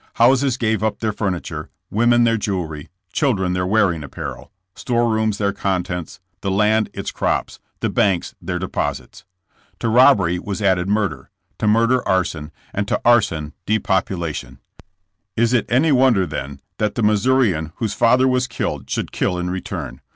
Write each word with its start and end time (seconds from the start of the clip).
Houses 0.15 0.57
gave 0.57 0.81
up 0.83 0.97
their 0.97 1.11
furniture; 1.13 1.69
women 1.91 2.23
their 2.23 2.35
jewelry; 2.35 2.89
children 3.13 3.53
their 3.53 3.67
wearing 3.67 4.03
apparel; 4.03 4.51
storerooms 4.73 5.37
their 5.37 5.53
contents; 5.53 6.19
the 6.41 6.49
land 6.49 6.89
its 6.91 7.11
crops; 7.11 7.59
the 7.81 7.89
banks 7.91 8.33
their 8.41 8.57
deposits. 8.57 9.25
To 9.77 9.89
robbery 9.89 10.39
was 10.39 10.59
added 10.59 10.89
murder, 10.89 11.29
to 11.59 11.67
murder 11.67 12.01
arson, 12.09 12.51
and 12.73 12.87
to 12.87 12.99
arson 13.05 13.53
de 13.67 13.75
H 13.75 13.77
JESSS 13.77 13.77
JAMKS. 13.77 13.85
population. 14.01 14.59
Is 15.37 15.53
it 15.53 15.67
any 15.69 15.91
wonder, 15.91 16.25
then, 16.25 16.61
that 16.79 16.95
the 16.95 17.03
Mis 17.03 17.23
sourian 17.23 17.71
whose 17.75 17.93
father 17.93 18.27
was 18.27 18.47
killed 18.47 18.89
should 18.89 19.11
kill 19.11 19.37
in 19.37 19.51
return 19.51 20.01